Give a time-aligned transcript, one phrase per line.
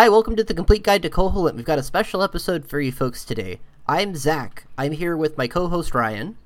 [0.00, 1.56] Hi, welcome to the Complete Guide to Koholint.
[1.56, 3.60] We've got a special episode for you folks today.
[3.86, 4.64] I'm Zach.
[4.78, 6.38] I'm here with my co-host Ryan,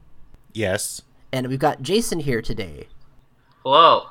[0.52, 1.02] Yes.
[1.30, 2.88] and we've got Jason here today.
[3.62, 4.06] Hello.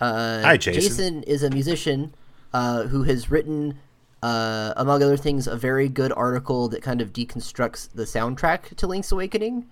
[0.00, 0.82] Uh, Hi, Jason.
[0.82, 2.12] Jason is a musician
[2.52, 3.78] uh, who has written,
[4.20, 8.88] uh, among other things, a very good article that kind of deconstructs the soundtrack to
[8.88, 9.66] Link's Awakening.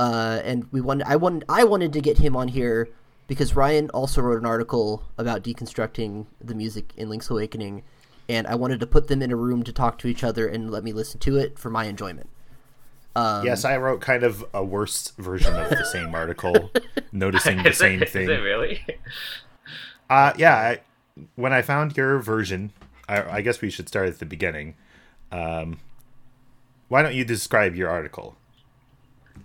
[0.00, 2.88] Uh, and we wanted, I wanted, I wanted to get him on here
[3.28, 7.84] because Ryan also wrote an article about deconstructing the music in Link's Awakening,
[8.28, 10.70] and I wanted to put them in a room to talk to each other and
[10.70, 12.28] let me listen to it for my enjoyment.
[13.14, 16.70] Um, yes, I wrote kind of a worse version of the same article,
[17.12, 18.22] noticing the same it, thing.
[18.22, 18.84] Is it really?
[20.08, 20.80] Uh, yeah, I,
[21.36, 22.72] when I found your version,
[23.08, 24.74] I, I guess we should start at the beginning.
[25.30, 25.78] Um,
[26.88, 28.36] why don't you describe your article?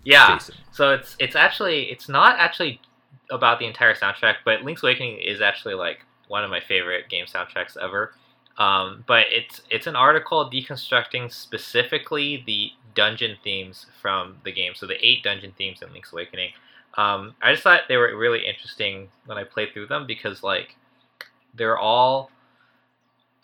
[0.04, 0.38] Yeah.
[0.38, 0.56] Jason.
[0.72, 2.82] So it's it's actually it's not actually
[3.32, 7.26] about the entire soundtrack, but Link's Awakening is actually like one of my favorite game
[7.26, 8.14] soundtracks ever.
[8.58, 14.74] Um, but it's it's an article deconstructing specifically the dungeon themes from the game.
[14.76, 16.50] So the eight dungeon themes in Link's Awakening.
[16.96, 20.76] Um, I just thought they were really interesting when I played through them because like
[21.54, 22.32] they're all.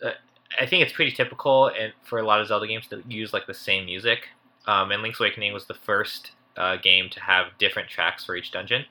[0.03, 0.11] Uh,
[0.59, 3.45] I think it's pretty typical and for a lot of Zelda games to use like
[3.45, 4.29] the same music.
[4.65, 8.51] Um, and Link's Awakening was the first uh, game to have different tracks for each
[8.51, 8.85] dungeon.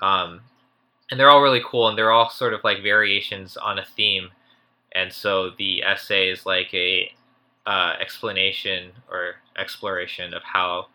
[0.00, 0.40] Um,
[1.10, 4.28] and they're all really cool, and they're all sort of like variations on a theme.
[4.92, 7.12] And so the essay is like a
[7.66, 10.86] uh, explanation or exploration of how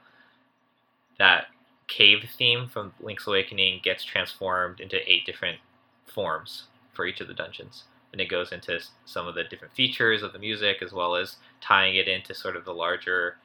[1.19, 1.45] that
[1.87, 5.59] cave theme from Link's Awakening gets transformed into eight different
[6.07, 6.63] forms
[6.93, 7.83] for each of the dungeons.
[8.11, 11.37] And it goes into some of the different features of the music as well as
[11.61, 13.37] tying it into sort of the larger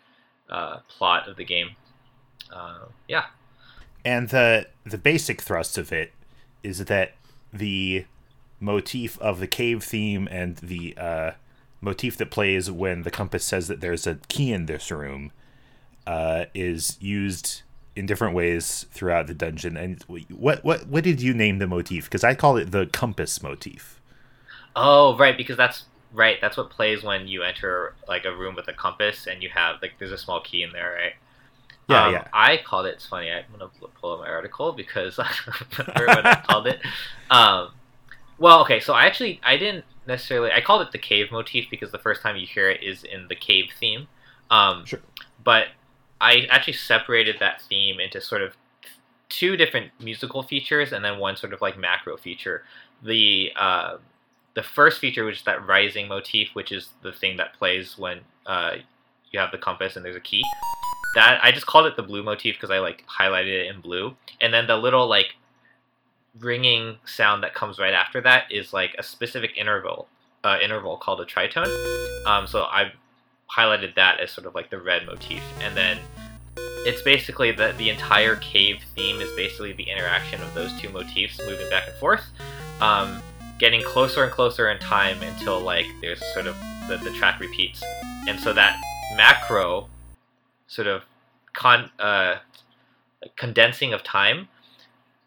[0.51, 1.71] uh, plot of the game.
[2.53, 3.27] Uh, yeah.
[4.05, 6.13] And the the basic thrust of it
[6.63, 7.15] is that
[7.53, 8.07] the
[8.61, 11.33] motif of the cave theme and the uh,
[11.81, 15.33] motif that plays when the compass says that there's a key in this room
[16.07, 17.63] uh, is used
[17.97, 19.77] in different ways throughout the dungeon.
[19.77, 22.05] And what what what did you name the motif?
[22.05, 24.01] Because I call it the compass motif.
[24.77, 26.39] Oh, right, because that's right.
[26.41, 29.77] That's what plays when you enter like a room with a compass and you have
[29.83, 31.13] like there's a small key in there, right?
[31.89, 32.29] Yeah, Um, yeah.
[32.33, 32.95] I called it.
[32.97, 33.31] It's funny.
[33.33, 33.71] I'm gonna
[34.01, 35.31] pull up my article because I
[35.79, 36.81] remember what I called it.
[37.31, 37.71] Um,
[38.39, 38.81] well, okay.
[38.81, 42.23] So I actually I didn't necessarily I called it the cave motif because the first
[42.23, 44.09] time you hear it is in the cave theme.
[44.51, 45.01] Um, Sure.
[45.43, 45.69] But
[46.21, 48.57] I actually separated that theme into sort of
[49.29, 52.65] two different musical features and then one sort of like macro feature.
[53.03, 53.99] The uh,
[54.55, 58.21] the first feature, which is that rising motif, which is the thing that plays when
[58.47, 58.77] uh,
[59.31, 60.43] you have the compass and there's a key.
[61.15, 64.17] That I just called it the blue motif because I like highlighted it in blue,
[64.41, 65.37] and then the little like
[66.41, 70.09] ringing sound that comes right after that is like a specific interval
[70.45, 71.67] uh, interval called a tritone.
[72.27, 72.93] Um, so I've
[73.55, 75.99] highlighted that as sort of like the red motif, and then
[76.87, 81.39] it's basically the the entire cave theme is basically the interaction of those two motifs
[81.47, 82.25] moving back and forth,
[82.81, 83.21] um,
[83.59, 86.57] getting closer and closer in time until like there's sort of
[86.89, 87.83] the, the track repeats,
[88.29, 88.81] and so that
[89.17, 89.89] macro
[90.67, 91.03] sort of
[91.53, 92.37] con uh,
[93.37, 94.49] condensing of time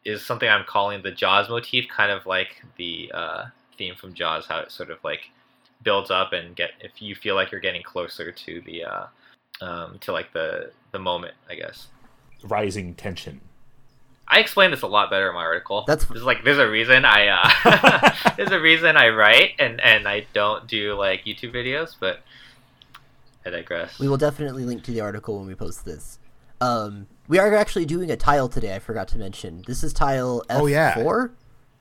[0.06, 3.45] is something I'm calling the Jaws motif, kind of like the uh,
[3.78, 5.29] theme from Jaws, how it sort of like
[5.84, 9.06] builds up and get if you feel like you're getting closer to the uh,
[9.61, 11.88] um, to like the the moment, I guess.
[12.44, 13.41] Rising tension.
[14.28, 15.84] I explain this a lot better in my article.
[15.85, 20.07] That's- There's like there's a reason I uh, there's a reason I write and and
[20.07, 22.22] I don't do like YouTube videos, but
[23.45, 24.00] I digress.
[24.00, 26.19] We will definitely link to the article when we post this.
[26.61, 28.75] Um, we are actually doing a tile today.
[28.75, 29.64] I forgot to mention.
[29.66, 30.59] This is tile F4.
[30.59, 31.00] Oh, yeah.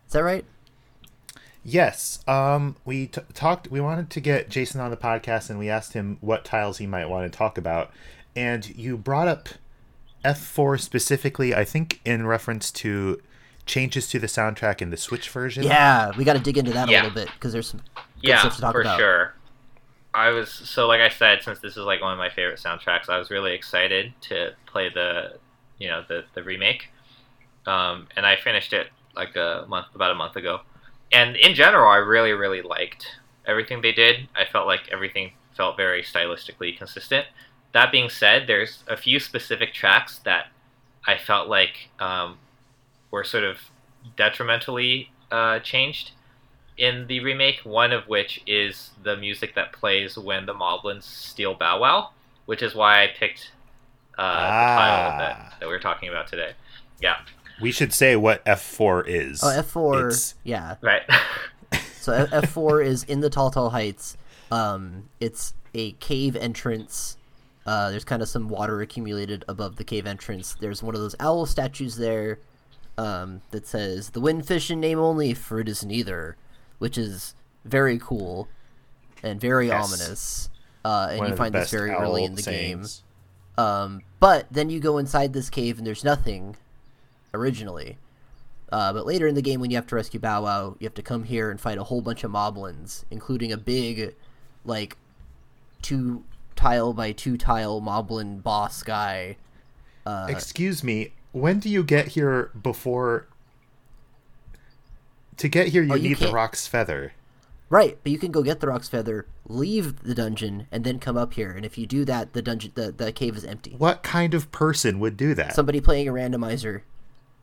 [0.07, 0.45] Is that right?
[1.65, 2.21] Yes.
[2.29, 3.69] Um, we t- talked.
[3.69, 6.87] We wanted to get Jason on the podcast, and we asked him what tiles he
[6.87, 7.91] might want to talk about.
[8.37, 9.49] And you brought up
[10.25, 13.21] F4 specifically, I think, in reference to
[13.67, 15.65] changes to the soundtrack in the Switch version.
[15.65, 17.03] Yeah, we got to dig into that Yeah.
[17.03, 19.01] a little bit because there's some good yeah, stuff to talk for about.
[19.01, 19.35] sure.
[20.13, 23.09] I was so like I said, since this is like one of my favorite soundtracks,
[23.09, 25.35] I was really excited to play the,
[25.81, 26.91] you know, the the remake,
[27.67, 30.61] um, and I finished it like a month, about a month ago.
[31.11, 33.17] And in general, I really really liked
[33.47, 34.29] everything they did.
[34.37, 37.27] I felt like everything felt very stylistically consistent.
[37.73, 40.47] That being said, there's a few specific tracks that
[41.07, 42.39] I felt like um,
[43.11, 43.59] were sort of
[44.17, 46.13] detrimentally uh, changed
[46.77, 51.55] in the remake, one of which is the music that plays when the Moblins steal
[51.55, 52.11] Bow Wow,
[52.47, 53.53] which is why I picked
[54.21, 55.19] uh, the title Ah.
[55.19, 56.53] that, that we're talking about today.
[57.01, 57.17] Yeah,
[57.63, 59.43] We should say what F4 is.
[59.43, 59.99] Oh, F4.
[60.07, 60.77] It's- Yeah.
[60.83, 61.03] right.
[62.01, 64.17] So F- F4 is in the Tall Tall Heights.
[64.51, 67.19] Um, it's a cave entrance.
[67.67, 70.57] Uh, there's kind of some water accumulated above the cave entrance.
[70.59, 72.39] There's one of those owl statues there
[72.97, 76.39] um, that says "The windfish in name only, for it is neither,"
[76.79, 77.35] which is
[77.67, 78.49] very cool
[79.23, 79.85] and very Yes.
[79.93, 80.51] ominous.
[80.83, 82.87] Uh, and One you find this very early in the game.
[83.61, 86.57] Um, but then you go inside this cave and there's nothing
[87.35, 87.97] originally.
[88.73, 90.95] Uh, but later in the game, when you have to rescue Bow Wow, you have
[90.95, 94.15] to come here and fight a whole bunch of moblins, including a big,
[94.65, 94.97] like,
[95.83, 96.23] two
[96.55, 99.37] tile by two tile moblin boss guy.
[100.07, 103.27] Uh, Excuse me, when do you get here before?
[105.39, 107.13] To get here, you Oh, you need the can't- Roc's feather.
[107.71, 111.17] right, but you can go get the Roc's Feather, leave the dungeon, and then come
[111.17, 111.51] up here.
[111.51, 113.75] And if you do that, the dungeon, the, the cave is empty.
[113.77, 115.55] What kind of person would do that?
[115.55, 116.83] Somebody playing a randomizer,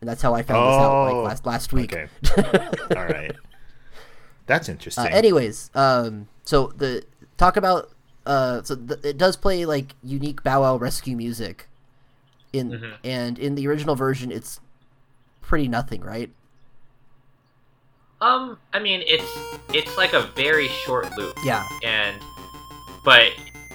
[0.01, 1.93] and that's how I found this out like Oh, last last week.
[1.93, 2.07] Okay.
[2.95, 3.35] All right.
[4.45, 5.03] That's interesting.
[5.05, 7.03] Uh, anyways, um, so the
[7.37, 7.89] talk about
[8.25, 11.67] uh, so the, it does play like unique Bow Wow rescue music,
[12.53, 12.93] in Mhm.
[13.03, 14.59] and in the original version, it's
[15.41, 16.29] pretty nothing, right?
[18.21, 19.31] Um, I mean, it's
[19.73, 22.15] it's like a very short loop, Yeah, and
[23.03, 23.31] but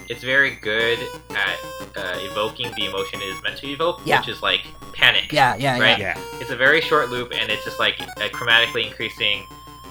[0.08, 0.98] it's very good
[1.30, 1.58] at
[1.96, 4.18] uh, evoking the emotion it is meant to evoke, Yeah.
[4.20, 4.62] which is like
[4.94, 5.32] panic.
[5.32, 5.98] yeah, yeah, Right.
[5.98, 6.18] yeah.
[6.18, 6.38] yeah.
[6.40, 9.46] It's a very short loop, and it's just like a chromatically increasing,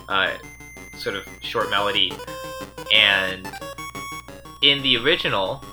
[0.10, 0.32] uh,
[0.98, 2.12] sort of short melody.
[2.94, 3.50] And
[4.62, 5.64] in the original,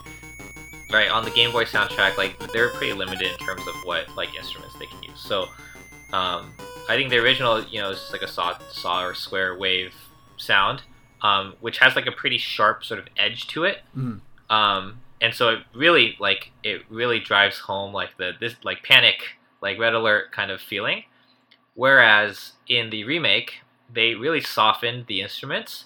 [0.93, 4.35] right on the Game Boy soundtrack, like they're pretty limited in terms of what like
[4.37, 5.21] instruments they can use.
[5.21, 5.49] So,
[6.13, 6.53] um,
[6.89, 9.95] I think the original, you know, is just like a saw, saw or square wave
[10.37, 10.83] sound,
[11.23, 13.79] um, which has like a pretty sharp sort of edge to it.
[13.97, 14.21] Mhm.
[14.51, 19.37] Um, and so it really like it really drives home like the this like panic
[19.61, 21.05] like red alert kind of feeling.
[21.75, 23.61] Whereas in the remake,
[23.93, 25.85] they really softened the instruments,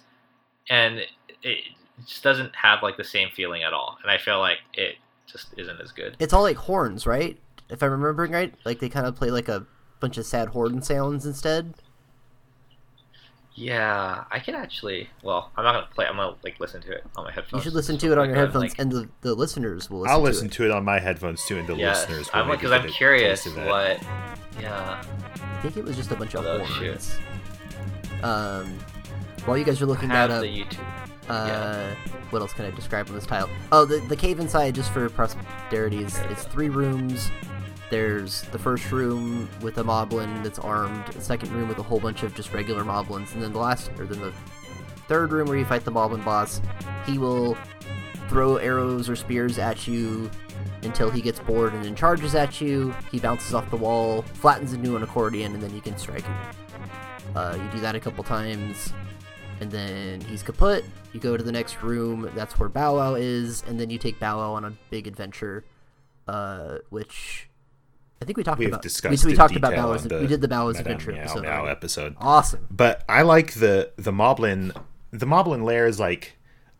[0.68, 1.00] and
[1.42, 1.58] it
[2.06, 3.98] just doesn't have like the same feeling at all.
[4.02, 4.96] And I feel like it
[5.26, 6.16] just isn't as good.
[6.18, 7.38] It's all like horns, right?
[7.68, 9.66] If I'm remembering right, like they kind of play like a
[10.02, 11.72] bunch of sad horn sounds instead.
[13.54, 15.10] Yeah, I can actually.
[15.22, 16.06] Well, I'm not gonna play.
[16.06, 17.62] I'm gonna like listen to it on my headphones.
[17.64, 20.12] You should listen to it on your headphones, like- and the, the listeners will listen
[20.12, 20.52] I'll to listen it.
[20.54, 22.32] to it on my headphones too, and the Yes, listeners.
[22.32, 23.68] will I'm maybe because I'm curious taste of that.
[23.68, 24.02] what.
[24.60, 25.02] Yeah.
[25.36, 26.86] I think it was just a bunch of Oh, shoot.
[26.86, 27.16] horns.
[28.22, 28.78] Um,
[29.44, 30.84] while you guys are looking have that up, the YouTube.
[31.28, 31.94] Uh,
[32.30, 33.50] what else can I describe on this tile?
[33.70, 37.30] Oh, the, the cave inside, just for posterity, is it's three rooms.
[37.92, 42.00] There's the first room with a moblin that's armed, the second room with a whole
[42.00, 44.32] bunch of just regular moblins, and then the last, or then the
[45.08, 46.62] third room where you fight the moblin boss.
[47.04, 47.54] He will
[48.30, 50.30] throw arrows or spears at you
[50.84, 52.94] until he gets bored and then charges at you.
[53.10, 56.36] He bounces off the wall, flattens into an accordion, and then you can strike him.
[57.36, 58.90] Uh, you do that a couple times,
[59.60, 60.82] and then he's kaput.
[61.12, 62.30] You go to the next room.
[62.34, 65.66] That's where Bow Wow is, and then you take Bow Wow on a big adventure,
[66.26, 67.50] uh, which
[68.22, 68.82] I think we talked We've about.
[68.82, 70.02] discussed we, we talked about detail Bow Wow's.
[70.02, 71.42] on the We did the Bow Wow's Madame adventure Meow episode.
[71.42, 72.16] Meow episode.
[72.18, 72.66] Awesome.
[72.70, 74.72] But I like the the Moblin.
[75.10, 76.36] The Moblin lair is like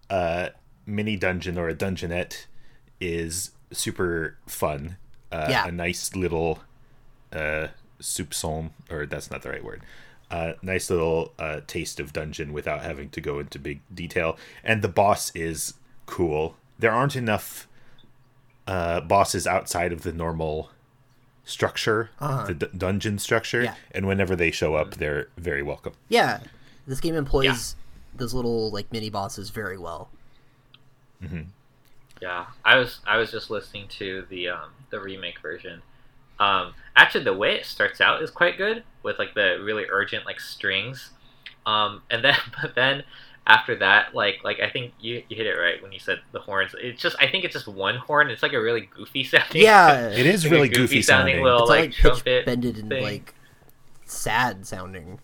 [0.09, 0.50] a
[0.87, 2.47] mini dungeon or a dungeonette
[3.00, 4.97] is super fun.
[5.33, 5.67] Uh, Yeah.
[5.67, 6.61] A nice little
[7.33, 7.69] uh,
[8.00, 9.83] soupçon, or that's not the right word.
[10.31, 14.38] Uh, nice little uh, taste of dungeon without having to go into big detail.
[14.65, 15.75] And the boss is
[16.06, 16.56] cool.
[16.78, 17.69] There aren't enough
[18.66, 20.71] uh, bosses outside of the normal
[21.44, 22.46] structure, Uh-huh.
[22.46, 23.62] the d- dungeon structure.
[23.64, 23.75] Yeah.
[23.92, 25.92] And whenever they show up, they're very welcome.
[26.08, 26.40] Yeah,
[26.87, 27.76] this game employs
[28.14, 30.11] those little like mini bosses very well.
[32.20, 35.82] Yeah, I was I was just listening to the um, the remake version.
[36.38, 40.25] Um, actually, the way it starts out is quite good with like the really urgent
[40.26, 41.11] like strings,
[41.66, 43.04] um, and then but then
[43.46, 46.40] after that, like like I think you, you hit it right when you said the
[46.40, 46.75] horns.
[46.78, 48.30] It's just I think it's just one horn.
[48.30, 49.62] It's like a really goofy sounding.
[49.62, 51.42] Yeah, It is like a really goofy sounding.
[51.42, 52.46] little it's like, like pitch trumpet.
[52.46, 53.02] bended and thing.
[53.02, 53.34] like
[54.04, 55.18] sad sounding.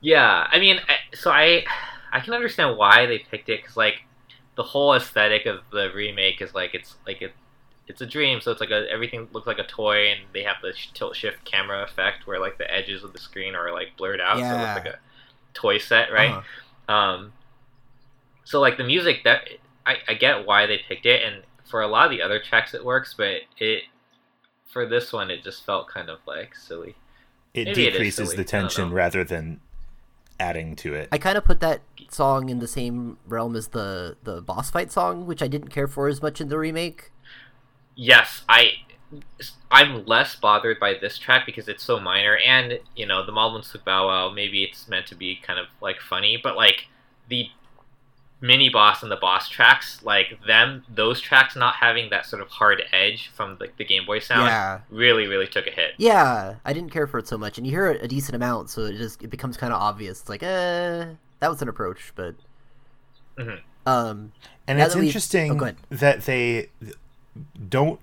[0.00, 1.64] Yeah, I mean, I, so I
[2.12, 4.02] I can understand why they picked it because like
[4.56, 7.32] the whole aesthetic of the remake is like it's like it
[7.86, 10.56] it's a dream, so it's like a, everything looks like a toy, and they have
[10.62, 13.88] the sh- tilt shift camera effect where like the edges of the screen are like
[13.98, 14.98] blurred out, so it looks like a
[15.52, 16.30] toy set, right?
[16.30, 16.42] Uh-huh.
[16.88, 17.32] Um,
[18.44, 19.42] so like the music that
[19.86, 22.74] I, I get why they picked it, and for a lot of the other tracks
[22.74, 23.84] it works, but it
[24.66, 26.96] for this one it just felt kind of like silly.
[27.54, 29.60] It Maybe it is decreases silly, the tension rather than
[30.40, 31.08] adding to it.
[31.12, 34.92] I kind of put that song in the same realm as the the boss fight
[34.92, 37.10] song, which I didn't care for as much in the remake.
[37.96, 38.72] yes, I
[39.70, 43.64] I'm less bothered by this track because it's so minor, and you know the Moblin
[43.84, 44.30] Bow Wow.
[44.30, 46.86] Maybe it's meant to be kind of like funny, but like
[47.28, 47.48] the
[48.40, 52.48] mini boss and the boss tracks, like them, those tracks not having that sort of
[52.48, 54.80] hard edge from the, the Game Boy sound, Yeah.
[54.90, 55.94] really, really took a hit.
[55.96, 58.68] Yeah, I didn't care for it so much, and you hear it a decent amount,
[58.70, 60.20] so it just it becomes kind of obvious.
[60.20, 61.06] It's like, eh,
[61.40, 62.34] that was an approach, but
[63.38, 63.60] Mhm.
[63.86, 64.32] um,
[64.66, 66.68] And Now it's interesting oh, that they
[67.68, 68.00] don't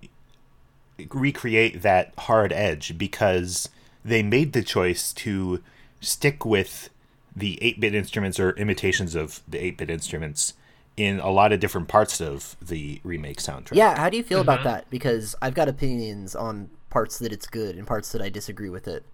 [1.11, 3.69] recreate that hard edge because
[4.03, 5.61] they made the choice to
[5.99, 6.89] stick with
[7.35, 10.53] the 8-bit instruments or imitations of the 8-bit instruments
[10.97, 13.75] in a lot of different parts of the remake soundtrack.
[13.75, 13.97] yeah.
[13.97, 14.63] How do you feel about Mhm.
[14.65, 14.89] that?
[14.89, 18.87] Because I've got opinions on parts that it's good and parts that I disagree with
[18.87, 19.05] it.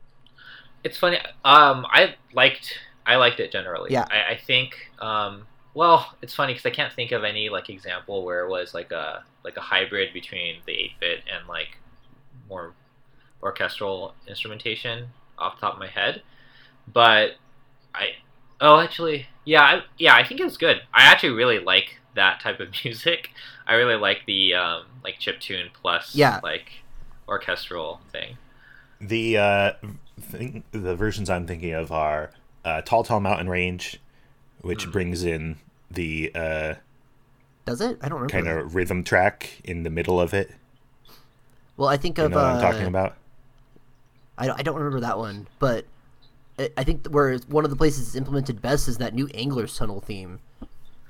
[0.84, 1.17] It's funny.
[1.46, 3.91] Um, I liked I liked it generally.
[3.91, 4.06] Yeah.
[4.12, 4.91] I, I think.
[5.00, 8.74] Um, well, it's funny because I can't think of any like example where it was
[8.74, 11.77] like a like a hybrid between the eight bit and like
[12.50, 12.74] more
[13.42, 16.22] orchestral instrumentation off the top of my head.
[16.92, 17.32] But
[17.96, 18.10] I
[18.60, 20.82] oh actually yeah I, yeah I think it was good.
[20.94, 23.30] I actually really like that type of music.
[23.66, 26.39] I really like the um, like chip tune plus Yeah.
[26.44, 26.70] like
[27.27, 28.38] orchestral thing.
[29.00, 29.72] The uh,
[30.20, 32.32] thing, the versions I'm thinking of are
[32.66, 34.00] uh, Tall Tall Mountain Range,
[34.62, 34.92] which Hmm.
[34.92, 35.58] brings in
[35.92, 36.74] the uh,
[37.67, 38.00] Does it?
[38.01, 38.31] I don't remember.
[38.31, 40.51] kind of rhythm track in the middle of it.
[41.75, 43.17] Well, I think You of know what I'm uh, talking about?
[44.38, 45.86] I, I don't remember that one, but
[46.57, 49.75] I, I think where one of the places it's implemented best is that new Angler's
[49.77, 50.39] Tunnel theme,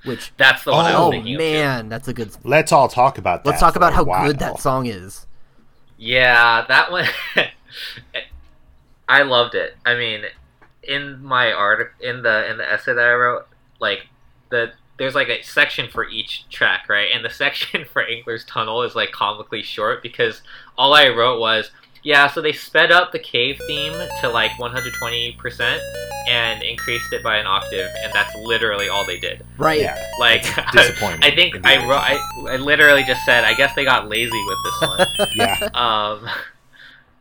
[0.04, 1.40] which That's the one I was oh thinking of.
[1.40, 2.36] man, that's a good.
[2.44, 3.50] Let's all talk about that.
[3.52, 4.26] Let's talk for about a how while.
[4.26, 5.28] good that song is.
[5.98, 7.06] Yeah, that one.
[9.08, 9.78] I loved it.
[9.86, 10.24] I mean,
[10.82, 13.48] in my art, in the in the essay that I wrote,
[13.80, 14.08] like
[14.50, 17.10] the there's like a section for each track, right?
[17.14, 20.42] And the section for Angler's Tunnel is like comically short because
[20.78, 21.72] all I wrote was,
[22.04, 25.80] yeah, so they sped up the cave theme to like 120%
[26.30, 29.46] and increased it by an octave, and that's literally all they did.
[29.58, 29.80] Right.
[29.82, 31.24] Yeah, Like, disappointing.
[31.24, 32.18] I think I wrote, I,
[32.50, 35.28] I literally just said, I guess they got lazy with this one.
[35.36, 36.30] yeah, um,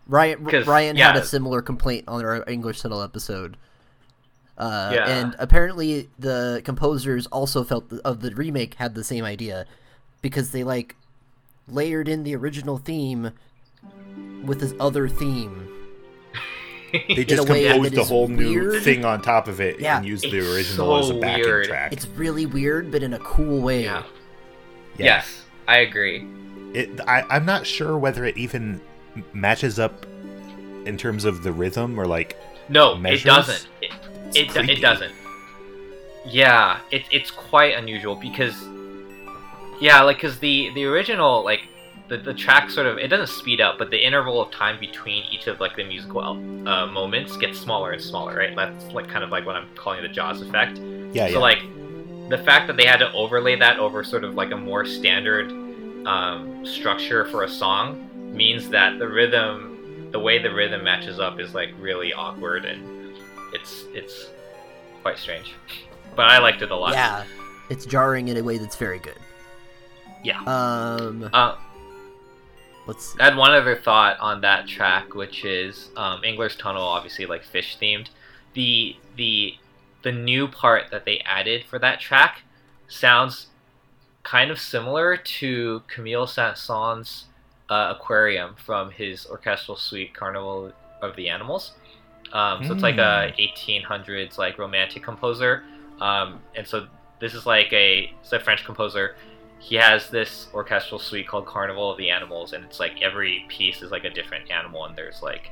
[0.08, 3.56] Ryan 'Cause, Ryan had a similar complaint on our Angler's Tunnel episode.
[4.58, 5.08] Uh, Yeah.
[5.08, 9.66] And apparently, the composers also felt the, of the remake had the same idea,
[10.22, 10.96] because they like
[11.68, 13.32] layered in the original theme
[14.44, 15.68] with this other theme.
[16.92, 19.80] they just a way that composed a is whole new thing on top of it
[19.80, 19.98] Yeah.
[19.98, 21.66] and used the It's original as a backing weird.
[21.66, 21.92] track.
[21.92, 23.84] It's really weird, but in a cool way.
[23.84, 24.04] yeah.
[24.96, 25.04] Yeah.
[25.06, 26.26] Yes, I agree.
[26.72, 28.80] It, I, I'm not sure whether it even
[29.34, 30.06] matches up
[30.86, 33.22] in terms of the rhythm or like No, Measures?
[33.24, 33.68] it doesn't.
[34.34, 34.72] It It's it, do- creepy.
[34.72, 35.12] it doesn't.
[36.24, 38.54] Yeah, it, it's quite unusual because
[39.80, 41.60] yeah, like because the the original like
[42.08, 45.24] the, the track sort of it doesn't speed up, but the interval of time between
[45.30, 46.20] each of like the musical
[46.68, 48.54] uh, moments gets smaller and smaller, right?
[48.56, 50.78] That's like kind of like what I'm calling the Jaws effect.
[51.12, 51.38] yeah, So yeah.
[51.38, 51.58] like
[52.28, 55.50] the fact that they had to overlay that over sort of like a more standard
[56.06, 61.38] um, structure for a song means that the rhythm, the way the rhythm matches up,
[61.40, 62.95] is like really awkward and
[63.56, 64.28] it's it's
[65.02, 65.54] quite strange.
[66.14, 66.92] But I liked it a lot.
[66.92, 67.24] Yeah.
[67.68, 69.18] It's jarring in a way that's very good.
[70.22, 70.40] Yeah.
[70.44, 71.56] Um, Uh,
[72.86, 73.20] let's see.
[73.20, 77.44] I had one other thought on that track, which is um, Angler's Tunnel, obviously like
[77.44, 78.08] fish themed.
[78.54, 79.54] The the
[80.02, 82.42] the new part that they added for that track
[82.88, 83.48] sounds
[84.22, 87.24] kind of similar to Camille Saint-Saëns'
[87.68, 90.72] uh, Aquarium from his orchestral suite Carnival
[91.02, 91.72] of the Animals.
[92.32, 95.62] Um, so it's like a 1800s like romantic composer,
[96.00, 96.86] um, and so
[97.20, 99.14] this is like a it's a French composer
[99.58, 103.82] he has this orchestral suite called Carnival of the Animals, and it's like every piece
[103.82, 105.50] is like a different animal, and there's like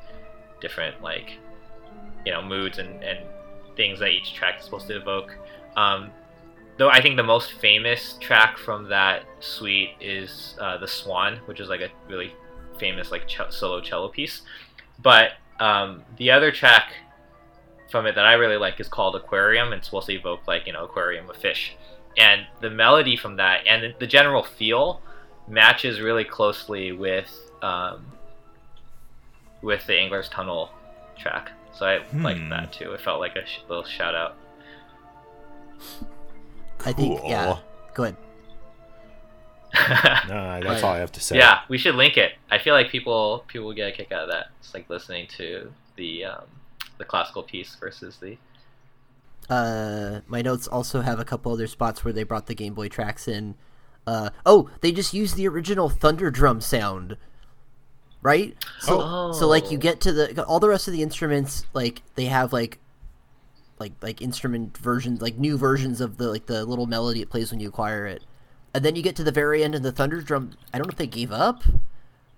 [0.60, 1.38] different like
[2.24, 3.18] you know moods and and
[3.76, 5.36] things that each track is supposed to evoke.
[5.76, 6.10] Um,
[6.76, 11.60] though I think the most famous track from that suite is uh, the Swan, which
[11.60, 12.32] is like a really
[12.78, 14.42] famous like ch- solo cello piece.
[15.02, 16.92] But um, the other track
[17.90, 19.66] from it that I really like is called Aquarium.
[19.68, 21.76] and It's supposed to evoke like you know aquarium of fish
[22.16, 25.00] and the melody from that and the general feel
[25.48, 27.30] matches really closely with
[27.62, 28.06] um,
[29.62, 30.70] with the Angler's Tunnel
[31.18, 31.50] track.
[31.72, 32.50] So I liked Hmm.
[32.50, 32.92] that too.
[32.92, 34.36] It felt like a sh- little shout out.
[36.84, 37.30] I think Cool.
[37.30, 37.58] yeah.
[37.94, 38.16] Go ahead.
[40.28, 41.36] No, that's all I have to say.
[41.36, 42.32] yeah, we should link it.
[42.50, 44.46] I feel like people people will get a kick out of that.
[44.60, 46.44] It's like listening to the um,
[46.98, 48.36] the classical piece versus the
[49.48, 52.88] Uh, my notes also have a couple other spots where they brought the Game Boy
[52.88, 53.54] tracks in.
[54.06, 57.16] Uh, oh, they just used the original Thunder Drum sound,
[58.22, 58.54] right?
[58.80, 59.32] So, Oh.
[59.32, 62.52] so like you get to the all the rest of the instruments, like they have
[62.52, 62.78] like
[63.78, 67.50] like like instrument versions, like new versions of the like the little melody it plays
[67.50, 68.22] when you acquire it.
[68.74, 70.50] And then you get to the very end and the thunder drum.
[70.72, 71.62] I don't know if they gave up,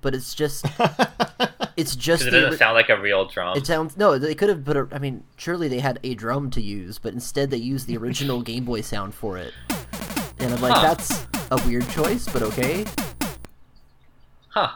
[0.03, 0.67] but it's just
[1.77, 3.57] it's just it doesn't ori- sound like a real drum.
[3.57, 4.19] It sounds no.
[4.19, 4.87] They could have put a.
[4.93, 8.43] I mean, surely they had a drum to use, but instead they used the original
[8.51, 9.55] Game Boy sound for it.
[10.39, 10.83] And I'm like, Huh.
[10.83, 12.85] that's a weird choice, but okay.
[14.49, 14.73] huh.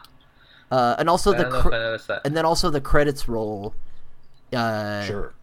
[0.71, 2.21] Uh, and also I the don't know cr- if I noticed that.
[2.25, 3.75] and then also the credits roll.
[4.53, 5.33] Uh, sure.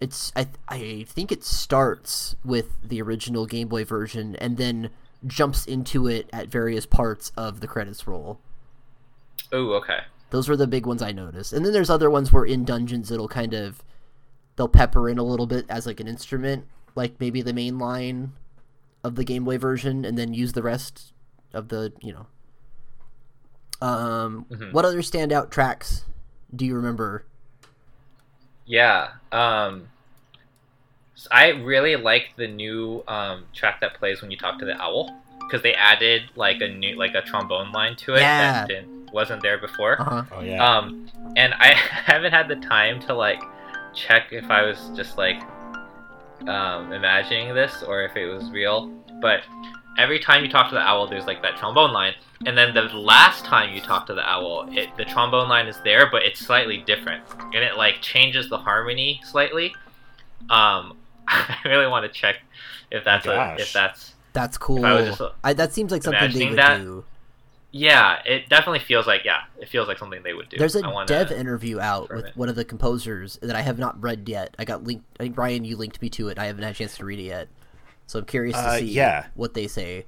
[0.00, 4.90] It's I I think it starts with the original Game Boy version and then
[5.26, 8.38] jumps into it at various parts of the credits roll.
[9.52, 10.00] Oh, okay.
[10.30, 11.52] Those were the big ones I noticed.
[11.52, 13.82] And then there's other ones where in dungeons it'll kind of
[14.56, 18.32] they'll pepper in a little bit as like an instrument, like maybe the main line
[19.04, 21.12] of the Game Boy version and then use the rest
[21.52, 22.26] of the, you know.
[23.86, 24.72] Um Mhm.
[24.72, 26.04] what other standout tracks
[26.54, 27.24] do you remember?
[28.64, 29.08] Yeah.
[29.32, 29.88] Um,
[31.16, 34.80] s- I really like the new um, track that plays when you talk to the
[34.80, 38.52] owl because they added like a new like a trombone line to it Yeah.
[38.52, 40.00] that didn't, wasn't there before.
[40.00, 40.22] Uh-huh.
[40.32, 40.64] Oh yeah.
[40.66, 43.42] Um, and I haven't had the time to like
[43.94, 45.42] check if I was just like
[46.48, 48.88] um, imagining this or if it was real.
[49.20, 49.42] But
[49.98, 52.14] every time you talk to the owl, there's like that trombone line,
[52.46, 55.76] and then the last time you talk to the owl, it the trombone line is
[55.84, 57.22] there, but it's slightly different,
[57.54, 59.74] and it like changes the harmony slightly.
[60.50, 60.96] Um,
[61.64, 62.36] I really want to check
[62.90, 64.84] if that's a, if that's That's cool.
[64.84, 66.78] I was just, I, that seems like something they would that.
[66.78, 67.04] do.
[67.70, 70.58] yeah, it definitely feels like yeah, it feels like something they would do.
[70.58, 72.36] There's a I wanna- dev interview out with it.
[72.36, 74.54] one of the composers that I have not read yet.
[74.58, 75.04] I got linked.
[75.18, 76.38] I think Brian, you linked me to it.
[76.38, 77.48] I haven't had a chance to read it yet,
[78.06, 79.26] so I'm curious to Uh, see yeah.
[79.34, 80.06] what they say.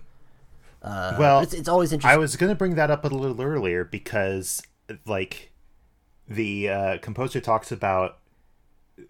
[0.83, 2.15] Uh, Well, it's, it's always interesting.
[2.15, 4.61] I was gonna bring that up a little earlier because,
[5.07, 5.51] like,
[6.29, 8.19] the uh, composer talks about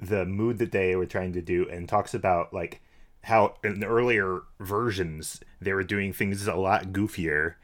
[0.00, 2.80] the mood that they were trying to do, and talks about like
[3.24, 7.54] how in the earlier versions they were doing things a lot goofier,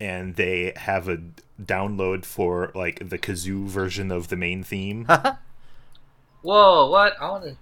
[0.00, 1.18] and they have a
[1.60, 5.06] download for like the kazoo version of the main theme.
[6.42, 7.14] Whoa, what?
[7.20, 7.56] I want to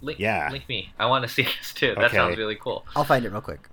[0.00, 0.18] link.
[0.18, 0.50] Yeah.
[0.50, 0.92] link me.
[0.98, 1.94] I want to see this too.
[1.94, 2.16] That Okay.
[2.16, 2.84] sounds really cool.
[2.94, 3.68] I'll find it real quick.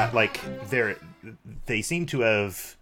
[0.00, 0.96] Yeah, like they're
[1.66, 2.76] they seem to have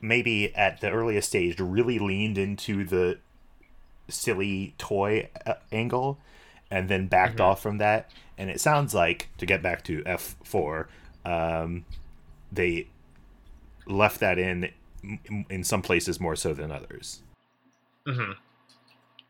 [0.00, 3.18] maybe at the earliest stage really leaned into the
[4.08, 6.18] silly toy uh, angle
[6.70, 8.10] and then backed off from that.
[8.36, 10.86] And it sounds like to get back to f4
[11.24, 11.84] um,
[12.52, 12.88] they
[13.86, 14.70] left that in
[15.50, 17.22] in some places more so than others.
[18.06, 18.32] Hmm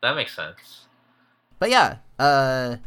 [0.01, 0.87] That makes sense.
[1.57, 2.77] But yeah, uh,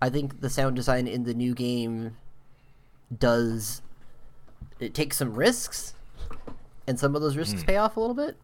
[0.00, 2.16] I think the sound design in the new game
[3.16, 3.82] does
[4.80, 5.94] it takes some risks,
[6.86, 8.36] and some of those risks pay off a little bit.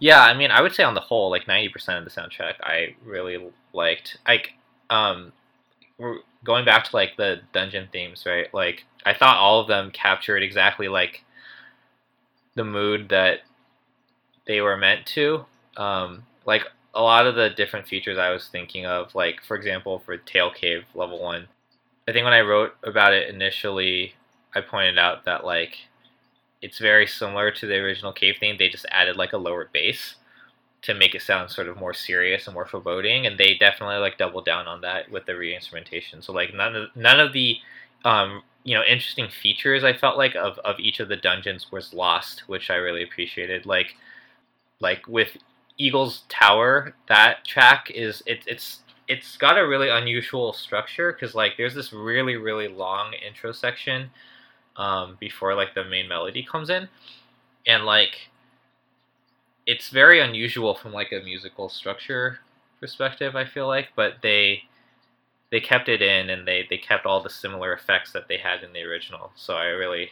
[0.00, 2.54] Yeah, I mean, I would say on the whole, like ninety percent of the soundtrack,
[2.62, 4.18] I really liked.
[4.26, 4.52] Like,
[4.90, 5.32] um,
[5.98, 8.52] we're going back to like the dungeon themes, right?
[8.52, 11.24] Like, I thought all of them captured exactly like
[12.54, 13.40] the mood that
[14.46, 15.44] they were meant to.
[15.76, 20.00] Um, like a lot of the different features I was thinking of, like for example,
[20.00, 21.46] for Tail Cave level one,
[22.08, 24.14] I think when I wrote about it initially,
[24.54, 25.76] I pointed out that like
[26.62, 28.56] it's very similar to the original cave theme.
[28.58, 30.14] They just added like a lower bass
[30.80, 34.16] to make it sound sort of more serious and more foreboding, and they definitely like
[34.16, 36.22] doubled down on that with the re-instrumentation.
[36.22, 37.58] So like none of none of the
[38.06, 41.92] um, you know interesting features I felt like of, of each of the dungeons was
[41.92, 43.66] lost, which I really appreciated.
[43.66, 43.96] Like
[44.80, 45.36] like with
[45.76, 51.56] Eagle's Tower, that track is it, it's it's got a really unusual structure because like
[51.56, 54.10] there's this really really long intro section
[54.76, 56.88] um, before like the main melody comes in,
[57.66, 58.30] and like
[59.66, 62.40] it's very unusual from like a musical structure
[62.80, 63.36] perspective.
[63.36, 64.62] I feel like, but they
[65.50, 68.62] they kept it in and they they kept all the similar effects that they had
[68.62, 69.32] in the original.
[69.36, 70.10] So I really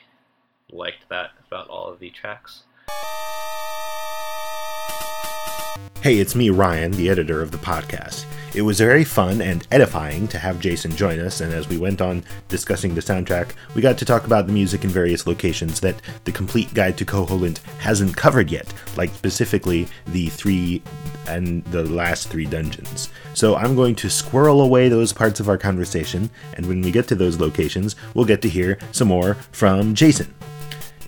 [0.70, 2.64] liked that about all of the tracks.
[6.02, 8.26] Hey, it's me, Ryan, the editor of the podcast.
[8.54, 12.00] It was very fun and edifying to have Jason join us, and as we went
[12.00, 16.00] on discussing the soundtrack, we got to talk about the music in various locations that
[16.24, 20.80] the complete guide to Koholint hasn't covered yet, like specifically the three
[21.26, 23.10] and the last three dungeons.
[23.34, 27.08] So I'm going to squirrel away those parts of our conversation, and when we get
[27.08, 30.32] to those locations, we'll get to hear some more from Jason.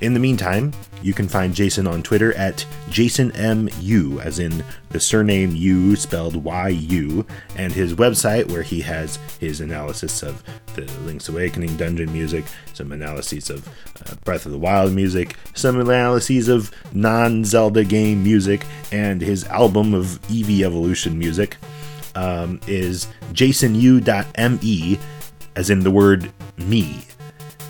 [0.00, 5.54] In the meantime, you can find Jason on Twitter at JasonMU, as in the surname
[5.56, 10.42] U spelled Y U, and his website where he has his analysis of
[10.74, 15.80] the Link's Awakening dungeon music, some analyses of uh, Breath of the Wild music, some
[15.80, 21.56] analyses of non Zelda game music, and his album of Eevee Evolution music
[22.14, 24.98] um, is jasonu.me,
[25.56, 27.04] as in the word me.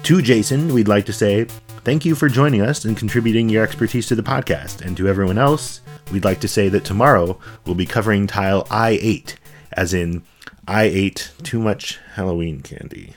[0.04, 1.46] To Jason, we'd like to say,
[1.88, 4.82] Thank you for joining us and contributing your expertise to the podcast.
[4.82, 5.80] And to everyone else,
[6.12, 9.38] we'd like to say that tomorrow we'll be covering tile I 8,
[9.72, 10.22] as in,
[10.66, 13.14] I ate too much Halloween candy.